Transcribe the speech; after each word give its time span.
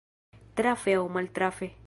Trafe 0.61 0.95
aŭ 1.03 1.05
maltrafe. 1.19 1.75